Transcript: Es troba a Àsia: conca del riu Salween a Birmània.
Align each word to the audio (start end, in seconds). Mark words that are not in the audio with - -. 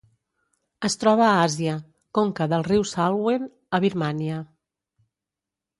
Es 0.87 0.95
troba 1.03 1.25
a 1.25 1.35
Àsia: 1.41 1.75
conca 2.19 2.49
del 2.55 2.67
riu 2.71 2.87
Salween 2.95 3.47
a 3.79 3.83
Birmània. 3.87 4.45